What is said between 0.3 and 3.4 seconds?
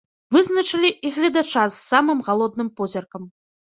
Вызначылі і гледача з самым галодным позіркам.